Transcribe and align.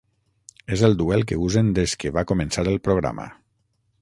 És 0.77 0.83
el 0.87 0.97
duel 1.01 1.25
que 1.31 1.39
usen 1.49 1.69
des 1.81 1.93
que 2.05 2.15
va 2.19 2.27
començar 2.33 2.67
el 2.73 2.83
programa. 2.89 3.29